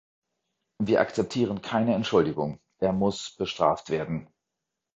[0.81, 4.33] Wir akzeptieren keine Entschuldigung, er muss bestraft werden.